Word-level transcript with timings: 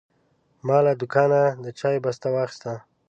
ما 0.67 0.77
له 0.85 0.93
دوکانه 0.99 1.41
د 1.63 1.65
چای 1.79 1.97
بسته 2.05 2.27
واخیسته. 2.33 2.73